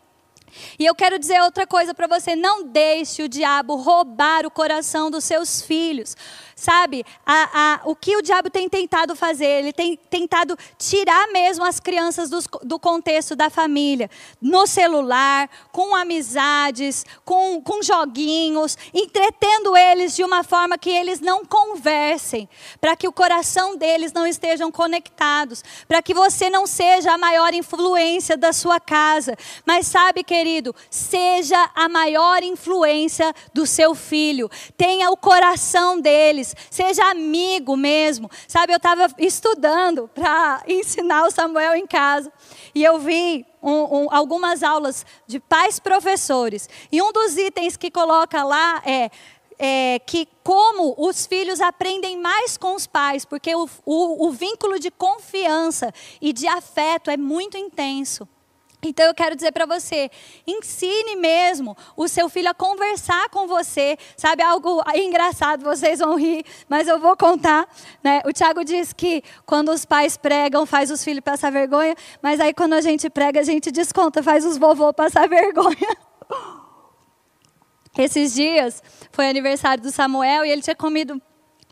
[0.80, 5.12] E eu quero dizer outra coisa para você: não deixe o diabo roubar o coração
[5.12, 6.17] dos seus filhos.
[6.56, 9.46] Sabe, a, a, o que o diabo tem tentado fazer?
[9.46, 14.10] Ele tem tentado tirar mesmo as crianças do, do contexto da família,
[14.42, 21.44] no celular, com amizades, com, com joguinhos, entretendo eles de uma forma que eles não
[21.44, 22.48] conversem,
[22.80, 27.54] para que o coração deles não estejam conectados, para que você não seja a maior
[27.54, 29.36] influência da sua casa.
[29.66, 36.00] Mas sabe, querido, seja a maior influência do seu filho, tenha o coração
[36.69, 38.29] seja amigo mesmo.
[38.47, 42.32] Sabe, eu estava estudando para ensinar o Samuel em casa
[42.73, 47.89] e eu vi um, um, algumas aulas de pais professores e um dos itens que
[47.91, 49.10] coloca lá é
[49.60, 54.79] é, que como os filhos aprendem mais com os pais, porque o, o, o, vínculo
[54.79, 58.27] de confiança e de afeto é muito intenso.
[58.88, 60.10] Então eu quero dizer para você,
[60.46, 63.98] ensine mesmo o seu filho a conversar com você.
[64.15, 67.67] Sabe algo engraçado, vocês vão rir, mas eu vou contar.
[68.04, 68.22] Né?
[68.26, 72.54] O Tiago diz que quando os pais pregam, faz os filhos passar vergonha, mas aí
[72.54, 75.98] quando a gente prega, a gente desconta, faz os vovô passar vergonha.
[77.98, 81.22] Esses dias foi aniversário do Samuel e ele tinha comido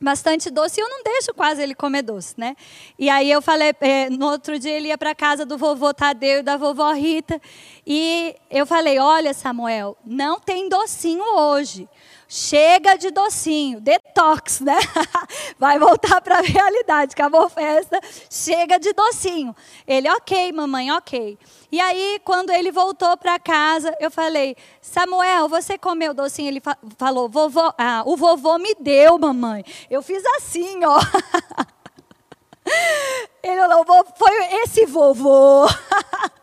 [0.02, 2.56] bastante doce e eu não deixo quase ele comer doce, né?
[2.98, 6.40] E aí eu falei, é, no outro dia ele ia para casa do vovô Tadeu
[6.40, 7.40] e da vovó Rita
[7.86, 11.88] e eu falei, olha Samuel, não tem docinho hoje.
[12.28, 13.82] Chega de docinho,
[14.12, 14.78] detox, né?
[15.58, 17.14] Vai voltar para a realidade.
[17.14, 19.56] Acabou a festa, chega de docinho.
[19.88, 21.38] Ele, ok, mamãe, ok.
[21.72, 26.50] E aí, quando ele voltou para casa, eu falei: Samuel, você comeu docinho?
[26.50, 29.64] Ele fa falou: vovô, ah, o vovô me deu, mamãe.
[29.90, 31.00] Eu fiz assim, ó.
[33.42, 35.66] Ele falou: foi esse vovô.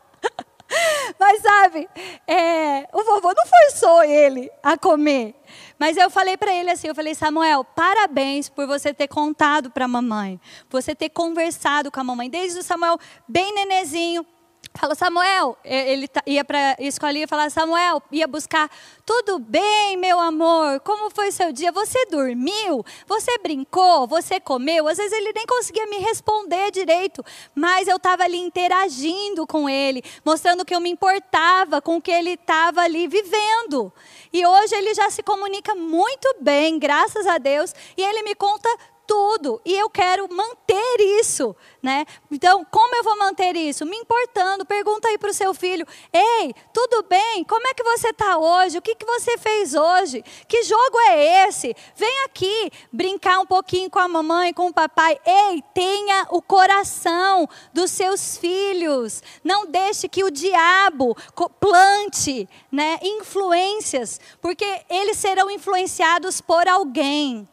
[1.19, 1.89] Mas sabe,
[2.27, 5.35] é, o vovô não forçou ele a comer.
[5.79, 9.87] Mas eu falei para ele assim, eu falei, Samuel, parabéns por você ter contado para
[9.87, 14.27] a mamãe, você ter conversado com a mamãe, desde o Samuel bem nenezinho,
[14.75, 18.71] Fala, Samuel, ele ia para a escolinha e falava, Samuel, ia buscar,
[19.05, 21.73] tudo bem, meu amor, como foi seu dia?
[21.73, 22.85] Você dormiu?
[23.07, 24.07] Você brincou?
[24.07, 24.87] Você comeu?
[24.87, 27.25] Às vezes ele nem conseguia me responder direito,
[27.57, 32.13] mas eu estava ali interagindo com ele, mostrando que eu me importava com o que
[32.13, 33.93] ele estava ali vivendo.
[34.33, 38.69] E hoje ele já se comunica muito bem, graças a Deus, e ele me conta
[39.09, 42.05] tudo e eu quero manter isso, né?
[42.31, 43.87] Então, como eu vou manter isso?
[43.87, 44.67] Me importando.
[44.67, 47.43] Pergunta aí para o seu filho: Ei, tudo bem?
[47.45, 48.77] Como é que você está hoje?
[48.77, 50.23] O que, que você fez hoje?
[50.47, 51.75] Que jogo é esse?
[51.97, 55.19] Vem aqui brincar um pouquinho com a mamãe, com o papai.
[55.25, 59.23] Ei, tenha o coração dos seus filhos.
[59.43, 61.17] Não deixe que o diabo
[61.59, 67.49] plante, né, influências, porque eles serão influenciados por alguém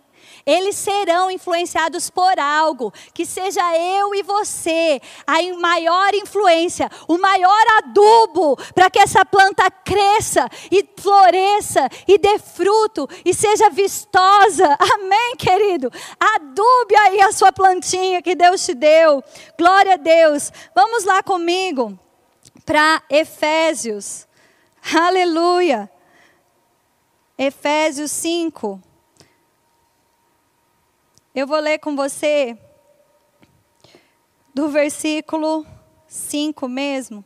[0.46, 7.64] eles serão influenciados por algo, que seja eu e você, a maior influência, o maior
[7.80, 14.78] adubo para que essa planta cresça e floresça e dê fruto e seja vistosa.
[14.94, 15.92] Amém, querido?
[16.20, 19.24] Adube aí a sua plantinha que Deus te deu.
[19.58, 20.52] Glória a Deus.
[20.76, 21.98] Vamos lá comigo
[22.64, 24.28] para Efésios.
[24.94, 25.90] Aleluia.
[27.36, 28.80] Efésios 5.
[31.36, 32.58] Eu vou ler com você
[34.54, 35.68] do versículo
[36.08, 37.26] 5 mesmo.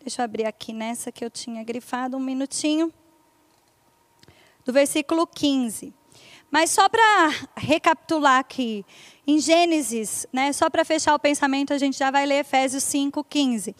[0.00, 2.94] Deixa eu abrir aqui nessa que eu tinha grifado um minutinho.
[4.64, 5.92] Do versículo 15.
[6.48, 8.86] Mas só para recapitular aqui,
[9.26, 13.24] em Gênesis, né, só para fechar o pensamento, a gente já vai ler Efésios 5,
[13.24, 13.74] 15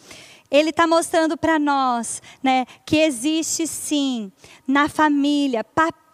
[0.49, 4.31] ele está mostrando para nós né, que existe sim
[4.67, 5.63] na família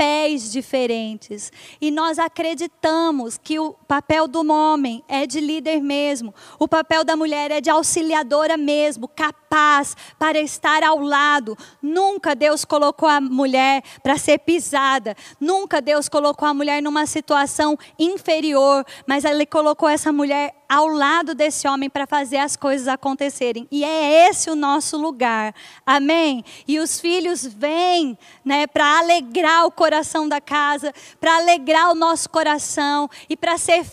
[0.01, 1.51] papéis diferentes.
[1.79, 7.15] E nós acreditamos que o papel do homem é de líder mesmo, o papel da
[7.15, 11.55] mulher é de auxiliadora mesmo, capaz para estar ao lado.
[11.79, 17.77] Nunca Deus colocou a mulher para ser pisada, nunca Deus colocou a mulher numa situação
[17.99, 23.67] inferior, mas Ele colocou essa mulher ao lado desse homem para fazer as coisas acontecerem.
[23.69, 25.53] E é esse o nosso lugar.
[25.85, 26.45] Amém?
[26.65, 29.90] E os filhos vêm, né, para alegrar o coração
[30.29, 33.83] da casa, para alegrar o nosso coração e para ser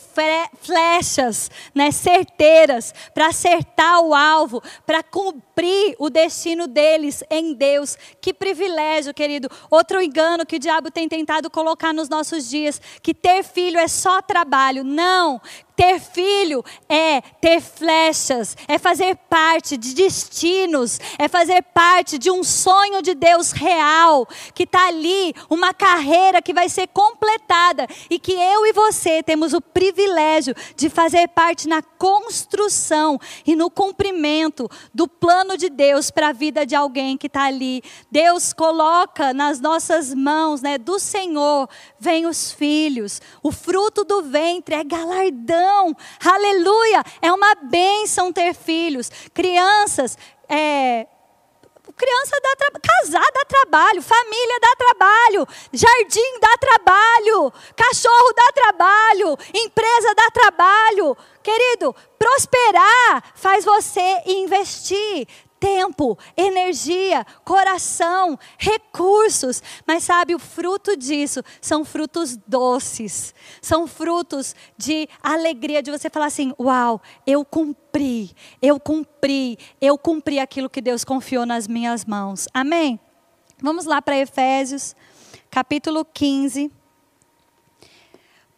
[0.61, 7.97] flechas, né, certeiras, para acertar o alvo, para cumprir o destino deles em Deus.
[8.21, 9.49] Que privilégio, querido.
[9.71, 13.89] Outro engano que o diabo tem tentado colocar nos nossos dias, que ter filho é
[13.89, 14.85] só trabalho.
[14.85, 15.41] Não,
[15.79, 22.43] ter filho é ter flechas, é fazer parte de destinos, é fazer parte de um
[22.43, 28.33] sonho de Deus real, que está ali, uma carreira que vai ser completada e que
[28.33, 35.07] eu e você temos o privilégio de fazer parte na construção e no cumprimento do
[35.07, 37.85] plano de Deus para a vida de alguém que está ali.
[38.11, 41.69] Deus coloca nas nossas mãos, né, do Senhor,
[42.01, 45.68] vem os filhos, o fruto do ventre é galardão
[46.25, 47.03] Aleluia!
[47.21, 49.11] É uma bênção ter filhos.
[49.33, 50.17] Crianças,
[50.49, 51.07] é,
[51.99, 60.15] criança dá casar dá trabalho, família dá trabalho, jardim dá trabalho, cachorro dá trabalho, empresa
[60.15, 61.17] dá trabalho.
[61.43, 65.27] Querido, prosperar faz você investir,
[65.59, 69.63] tempo, energia, coração, recursos.
[69.87, 76.27] Mas sabe, o fruto disso são frutos doces, são frutos de alegria, de você falar
[76.27, 82.49] assim: Uau, eu cumpri, eu cumpri, eu cumpri aquilo que Deus confiou nas minhas mãos.
[82.53, 82.99] Amém?
[83.61, 84.95] Vamos lá para Efésios,
[85.51, 86.78] capítulo 15.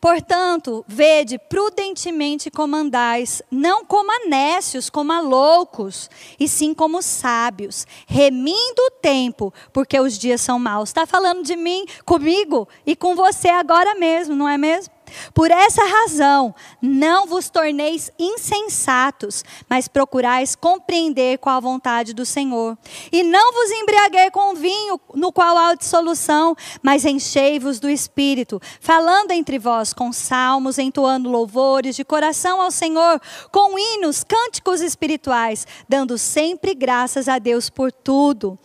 [0.00, 6.08] Portanto, vede prudentemente como andais, não como a nécios, como a loucos,
[6.38, 10.88] e sim como sábios, remindo o tempo, porque os dias são maus.
[10.88, 14.90] Está falando de mim, comigo e com você agora mesmo, não é mesmo?
[15.34, 22.76] Por essa razão, não vos torneis insensatos, mas procurais compreender qual a vontade do Senhor.
[23.12, 29.30] E não vos embriaguei com vinho, no qual há dissolução, mas enchei-vos do Espírito, falando
[29.32, 33.20] entre vós com salmos, entoando louvores de coração ao Senhor,
[33.50, 38.58] com hinos, cânticos espirituais, dando sempre graças a Deus por tudo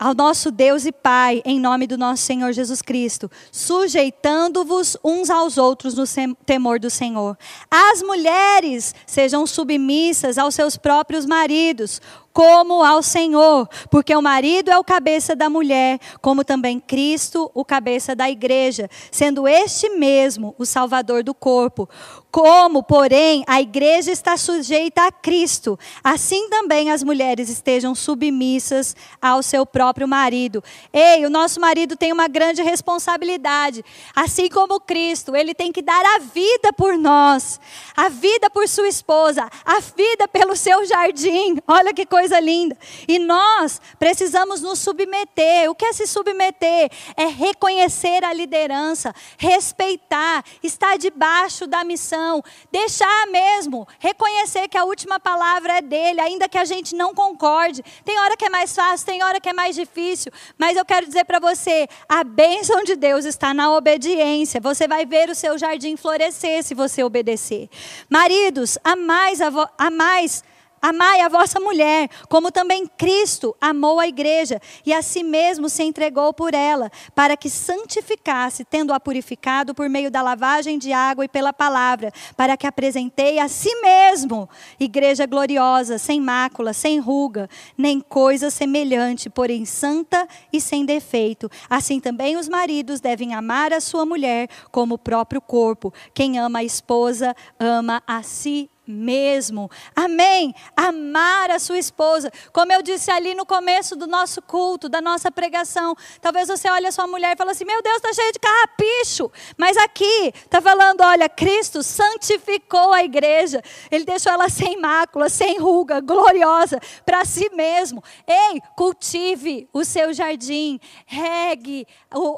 [0.00, 5.58] ao nosso Deus e Pai, em nome do nosso Senhor Jesus Cristo, sujeitando-vos uns aos
[5.58, 6.04] outros no
[6.46, 7.36] temor do Senhor.
[7.70, 12.00] As mulheres sejam submissas aos seus próprios maridos,
[12.32, 17.64] como ao Senhor, porque o marido é o cabeça da mulher, como também Cristo, o
[17.64, 21.88] cabeça da igreja, sendo este mesmo o salvador do corpo.
[22.30, 29.42] Como, porém, a igreja está sujeita a Cristo, assim também as mulheres estejam submissas ao
[29.42, 30.62] seu próprio marido.
[30.92, 33.84] Ei, o nosso marido tem uma grande responsabilidade.
[34.14, 37.58] Assim como Cristo, ele tem que dar a vida por nós,
[37.96, 41.58] a vida por sua esposa, a vida pelo seu jardim.
[41.66, 42.76] Olha que coisa coisa linda.
[43.08, 45.70] E nós precisamos nos submeter.
[45.70, 46.90] O que é se submeter?
[47.16, 55.18] É reconhecer a liderança, respeitar, estar debaixo da missão, deixar mesmo, reconhecer que a última
[55.18, 57.82] palavra é dele, ainda que a gente não concorde.
[58.04, 61.06] Tem hora que é mais fácil, tem hora que é mais difícil, mas eu quero
[61.06, 64.60] dizer para você, a bênção de Deus está na obediência.
[64.60, 67.70] Você vai ver o seu jardim florescer se você obedecer.
[68.10, 70.44] Maridos, amais, a, amais
[70.82, 75.82] Amai a vossa mulher, como também Cristo amou a igreja e a si mesmo se
[75.82, 81.28] entregou por ela, para que santificasse, tendo-a purificado por meio da lavagem de água e
[81.28, 88.00] pela palavra, para que apresentei a si mesmo, igreja gloriosa, sem mácula, sem ruga, nem
[88.00, 91.50] coisa semelhante, porém santa e sem defeito.
[91.68, 95.92] Assim também os maridos devem amar a sua mulher como o próprio corpo.
[96.14, 99.70] Quem ama a esposa, ama a si mesmo.
[99.94, 100.54] Amém?
[100.76, 102.30] Amar a sua esposa.
[102.52, 105.94] Como eu disse ali no começo do nosso culto, da nossa pregação.
[106.20, 109.30] Talvez você olhe a sua mulher e fale assim: Meu Deus, está cheio de carrapicho.
[109.56, 113.62] Mas aqui está falando: olha, Cristo santificou a igreja.
[113.90, 118.02] Ele deixou ela sem mácula, sem ruga, gloriosa, para si mesmo.
[118.26, 121.86] Ei, cultive o seu jardim, regue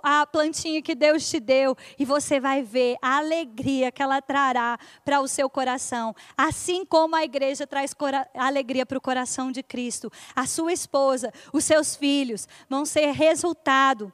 [0.03, 1.77] a plantinha que Deus te deu.
[1.99, 7.15] E você vai ver a alegria que ela trará para o seu coração Assim como
[7.15, 7.95] a igreja traz
[8.35, 14.13] alegria para o coração de Cristo, a sua esposa, os seus filhos vão ser resultado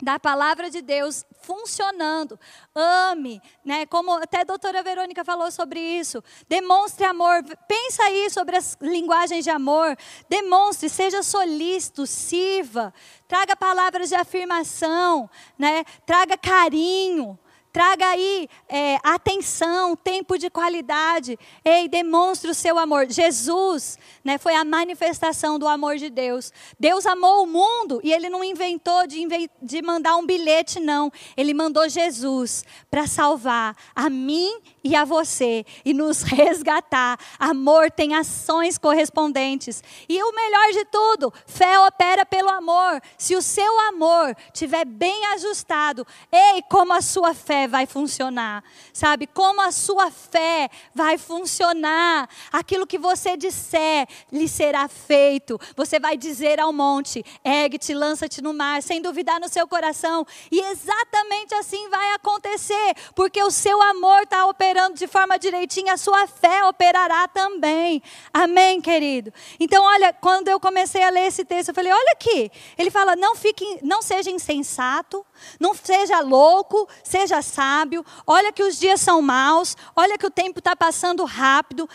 [0.00, 2.38] da palavra de Deus funcionando.
[2.72, 3.86] Ame, né?
[3.86, 6.22] Como até a doutora Verônica falou sobre isso.
[6.48, 7.42] Demonstre amor.
[7.66, 9.96] Pensa aí sobre as linguagens de amor.
[10.28, 12.94] Demonstre, seja solícito, sirva.
[13.26, 15.82] Traga palavras de afirmação, né?
[16.06, 17.36] Traga carinho.
[17.74, 21.36] Traga aí é, atenção, tempo de qualidade.
[21.64, 23.10] Ei, demonstre o seu amor.
[23.10, 26.52] Jesus né, foi a manifestação do amor de Deus.
[26.78, 29.26] Deus amou o mundo e ele não inventou de,
[29.60, 31.10] de mandar um bilhete, não.
[31.36, 34.52] Ele mandou Jesus para salvar a mim
[34.84, 37.18] e a você e nos resgatar.
[37.38, 39.82] Amor tem ações correspondentes.
[40.06, 43.00] E o melhor de tudo, fé opera pelo amor.
[43.16, 48.62] Se o seu amor tiver bem ajustado, ei, como a sua fé vai funcionar,
[48.92, 49.26] sabe?
[49.26, 52.28] Como a sua fé vai funcionar.
[52.52, 55.58] Aquilo que você disser lhe será feito.
[55.74, 60.26] Você vai dizer ao monte: ergue-te, lança-te no mar, sem duvidar no seu coração.
[60.52, 65.96] E exatamente assim vai acontecer, porque o seu amor está operando de forma direitinha, a
[65.96, 68.02] sua fé operará também.
[68.32, 69.32] Amém, querido?
[69.58, 72.50] Então, olha, quando eu comecei a ler esse texto, eu falei: olha aqui.
[72.76, 75.24] Ele fala: não fique, não seja insensato,
[75.58, 78.04] não seja louco, seja sábio.
[78.26, 79.76] Olha que os dias são maus.
[79.94, 81.88] Olha que o tempo está passando rápido.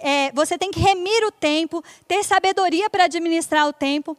[0.00, 4.16] É, você tem que remir o tempo, ter sabedoria para administrar o tempo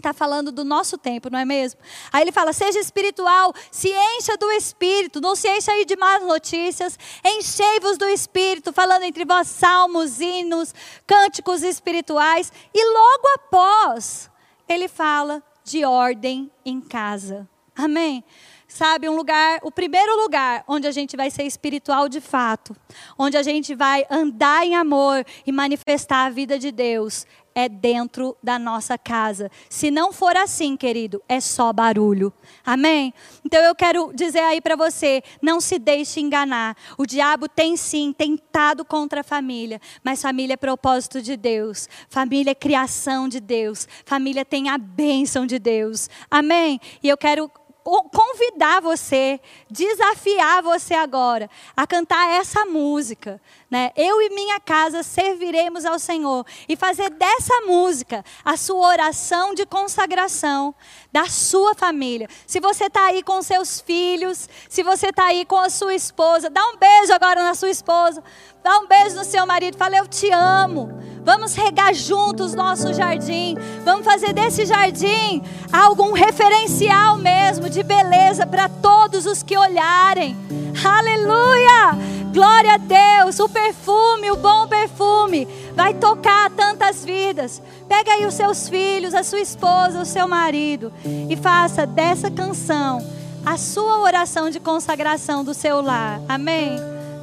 [0.00, 1.80] está falando do nosso tempo, não é mesmo?
[2.12, 6.22] Aí ele fala: seja espiritual, se encha do espírito, não se encha aí de más
[6.22, 10.74] notícias, enchei-vos do espírito, falando entre vós salmos, hinos,
[11.06, 12.52] cânticos espirituais.
[12.74, 14.30] E logo após,
[14.68, 17.48] ele fala de ordem em casa.
[17.76, 18.24] Amém?
[18.70, 22.76] Sabe, um lugar, o primeiro lugar onde a gente vai ser espiritual de fato,
[23.18, 27.26] onde a gente vai andar em amor e manifestar a vida de Deus,
[27.60, 29.50] é dentro da nossa casa.
[29.68, 32.32] Se não for assim, querido, é só barulho.
[32.64, 33.12] Amém?
[33.44, 36.76] Então eu quero dizer aí para você, não se deixe enganar.
[36.96, 41.88] O diabo tem sim tentado contra a família, mas família é propósito de Deus.
[42.08, 43.86] Família é criação de Deus.
[44.04, 46.08] Família tem a bênção de Deus.
[46.30, 46.80] Amém?
[47.02, 47.50] E eu quero
[47.82, 49.40] convidar você,
[49.70, 53.40] desafiar você agora a cantar essa música.
[53.70, 53.92] Né?
[53.96, 56.44] Eu e minha casa serviremos ao Senhor.
[56.68, 60.74] E fazer dessa música a sua oração de consagração
[61.12, 62.28] da sua família.
[62.46, 66.50] Se você está aí com seus filhos, se você está aí com a sua esposa,
[66.50, 68.22] dá um beijo agora na sua esposa.
[68.62, 69.78] Dá um beijo no seu marido.
[69.78, 70.90] Fala, eu te amo.
[71.22, 73.56] Vamos regar juntos nosso jardim.
[73.84, 75.42] Vamos fazer desse jardim
[75.72, 80.36] algum referencial mesmo de beleza para todos os que olharem.
[80.84, 82.19] Aleluia!
[82.32, 83.38] Glória a Deus!
[83.40, 87.60] O perfume, o bom perfume, vai tocar tantas vidas.
[87.88, 90.92] Pega aí os seus filhos, a sua esposa, o seu marido
[91.28, 93.00] e faça dessa canção
[93.44, 96.20] a sua oração de consagração do seu lar.
[96.28, 96.78] Amém?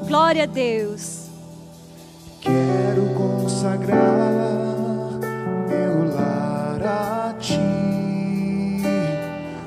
[0.08, 1.28] Glória a Deus.
[2.42, 4.08] Quero consagrar
[5.68, 7.60] meu lar a ti,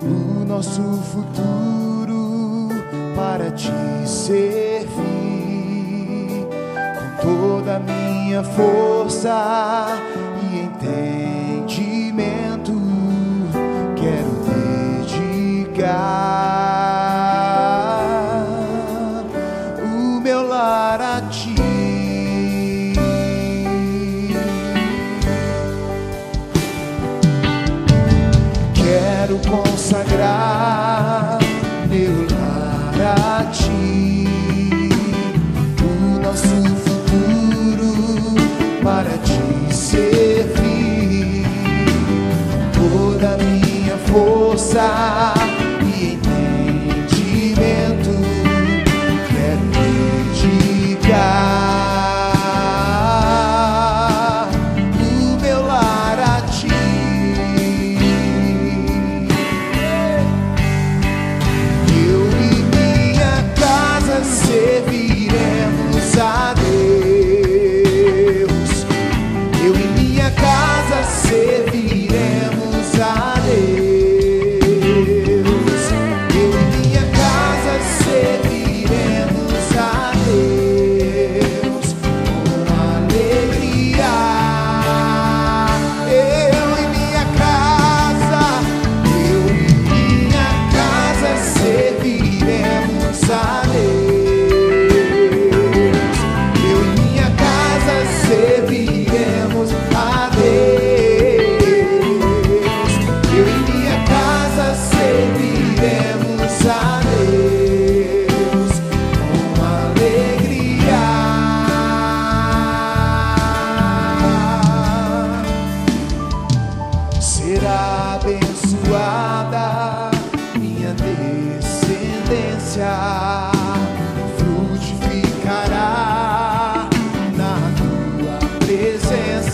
[0.02, 0.82] o nosso
[1.12, 2.68] futuro
[3.14, 3.70] para te
[4.06, 5.09] servir
[7.20, 9.86] toda a minha força
[10.42, 12.72] e entendimento,
[13.94, 14.40] quero
[17.70, 19.24] dedicar
[19.82, 21.54] o meu lar a ti.
[28.74, 30.89] Quero consagrar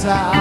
[0.07, 0.36] presença.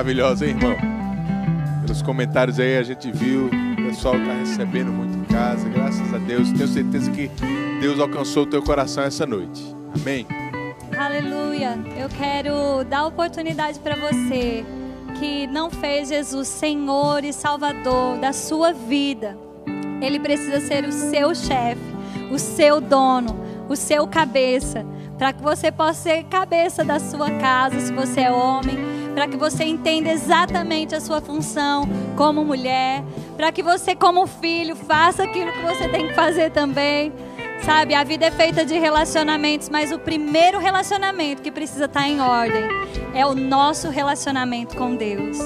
[0.00, 0.76] Maravilhosa, hein, irmão?
[1.82, 6.18] Pelos comentários aí a gente viu, o pessoal está recebendo muito em casa, graças a
[6.18, 6.50] Deus.
[6.52, 7.30] Tenho certeza que
[7.80, 9.62] Deus alcançou o teu coração essa noite.
[10.00, 10.26] Amém.
[10.98, 11.78] Aleluia.
[11.98, 14.64] Eu quero dar oportunidade para você
[15.18, 19.36] que não fez Jesus Senhor e Salvador da sua vida.
[20.00, 21.82] Ele precisa ser o seu chefe,
[22.32, 23.38] o seu dono,
[23.68, 24.82] o seu cabeça,
[25.18, 28.78] para que você possa ser cabeça da sua casa, se você é homem,
[29.14, 33.04] para que você entenda exatamente a sua função como mulher,
[33.36, 37.12] para que você como filho faça aquilo que você tem que fazer também.
[37.62, 42.18] Sabe, a vida é feita de relacionamentos, mas o primeiro relacionamento que precisa estar em
[42.18, 42.64] ordem
[43.14, 45.38] é o nosso relacionamento com Deus.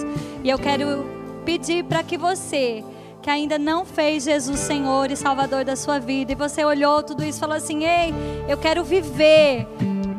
[0.45, 1.05] E eu quero
[1.45, 2.85] pedir para que você,
[3.21, 7.25] que ainda não fez Jesus Senhor e Salvador da sua vida, e você olhou tudo
[7.25, 8.15] isso e falou assim: ei,
[8.49, 9.67] eu quero viver,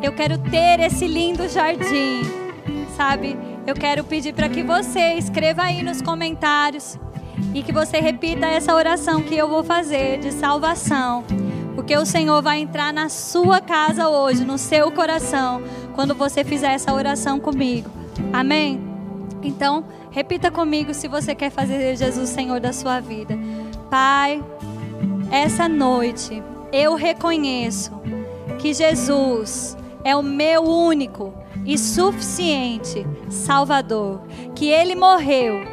[0.01, 2.23] eu quero ter esse lindo jardim,
[2.95, 3.37] sabe?
[3.67, 6.97] Eu quero pedir para que você escreva aí nos comentários
[7.53, 11.23] e que você repita essa oração que eu vou fazer de salvação.
[11.75, 15.61] Porque o Senhor vai entrar na sua casa hoje, no seu coração,
[15.93, 17.89] quando você fizer essa oração comigo.
[18.31, 18.81] Amém?
[19.43, 23.37] Então, repita comigo se você quer fazer Jesus Senhor da sua vida.
[23.89, 24.43] Pai,
[25.29, 26.41] essa noite
[26.71, 27.91] eu reconheço
[28.57, 31.33] que Jesus é o meu único
[31.65, 34.21] e suficiente Salvador,
[34.55, 35.65] que ele morreu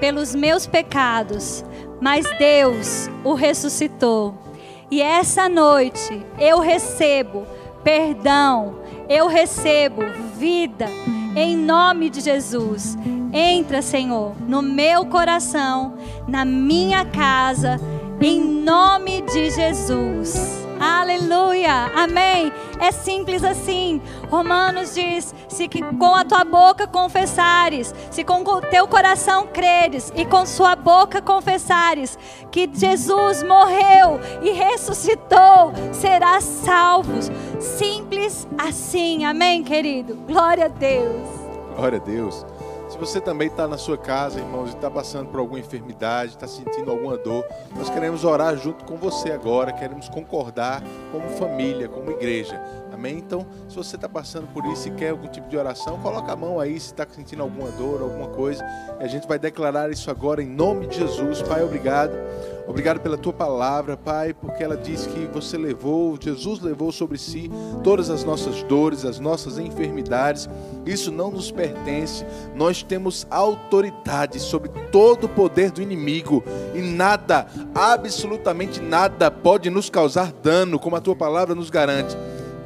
[0.00, 1.64] pelos meus pecados,
[2.00, 4.34] mas Deus o ressuscitou.
[4.90, 7.46] E essa noite eu recebo
[7.84, 10.02] perdão, eu recebo
[10.36, 10.86] vida
[11.36, 12.96] em nome de Jesus.
[13.32, 15.94] Entra, Senhor, no meu coração,
[16.26, 17.80] na minha casa,
[18.20, 20.60] em nome de Jesus.
[20.80, 22.50] Aleluia, amém.
[22.80, 24.00] É simples assim.
[24.30, 30.24] Romanos diz: se com a tua boca confessares, se com o teu coração creres e
[30.24, 32.18] com sua boca confessares
[32.50, 37.30] que Jesus morreu e ressuscitou, serás salvos.
[37.60, 40.14] Simples assim, amém, querido.
[40.26, 41.28] Glória a Deus.
[41.76, 42.46] Glória a Deus.
[43.00, 46.90] Você também está na sua casa, irmãos, e está passando por alguma enfermidade, está sentindo
[46.90, 52.62] alguma dor, nós queremos orar junto com você agora, queremos concordar como família, como igreja.
[52.92, 53.16] Amém?
[53.16, 56.36] Então, se você está passando por isso e quer algum tipo de oração, coloca a
[56.36, 58.62] mão aí se está sentindo alguma dor, alguma coisa.
[59.00, 61.40] E a gente vai declarar isso agora em nome de Jesus.
[61.40, 62.12] Pai, obrigado.
[62.70, 67.50] Obrigado pela tua palavra, Pai, porque ela diz que você levou, Jesus levou sobre si
[67.82, 70.48] todas as nossas dores, as nossas enfermidades.
[70.86, 72.24] Isso não nos pertence.
[72.54, 79.90] Nós temos autoridade sobre todo o poder do inimigo e nada, absolutamente nada pode nos
[79.90, 82.16] causar dano, como a tua palavra nos garante.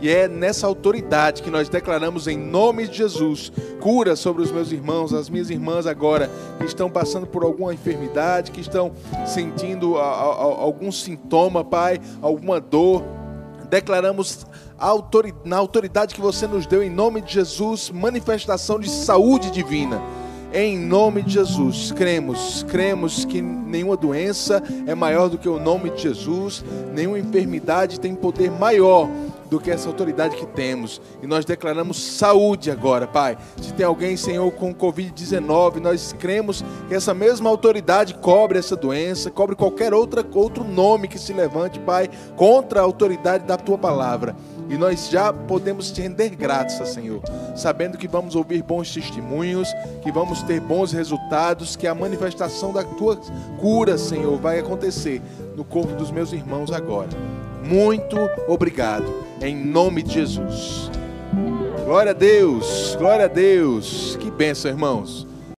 [0.05, 3.51] E é nessa autoridade que nós declaramos em nome de Jesus
[3.81, 8.51] cura sobre os meus irmãos, as minhas irmãs agora que estão passando por alguma enfermidade,
[8.51, 8.93] que estão
[9.25, 13.03] sentindo algum sintoma, Pai, alguma dor.
[13.71, 14.47] Declaramos
[15.43, 20.03] na autoridade que você nos deu em nome de Jesus, manifestação de saúde divina.
[20.53, 25.89] Em nome de Jesus, cremos, cremos que nenhuma doença é maior do que o nome
[25.91, 29.09] de Jesus, nenhuma enfermidade tem poder maior
[29.55, 31.01] do que essa autoridade que temos.
[31.23, 33.39] E nós declaramos saúde agora, Pai.
[33.63, 39.31] Se tem alguém, Senhor, com Covid-19, nós cremos que essa mesma autoridade cobre essa doença,
[39.31, 44.35] cobre qualquer outra, outro nome que se levante, Pai, contra a autoridade da tua palavra.
[44.69, 47.23] E nós já podemos te render graças, Senhor,
[47.55, 49.69] sabendo que vamos ouvir bons testemunhos,
[50.03, 53.17] que vamos ter bons resultados, que a manifestação da tua
[53.61, 55.23] cura, Senhor, vai acontecer
[55.55, 57.11] no corpo dos meus irmãos agora.
[57.65, 60.91] Muito obrigado em nome de Jesus.
[61.85, 64.17] Glória a Deus, glória a Deus.
[64.21, 65.27] Que bênção, irmãos.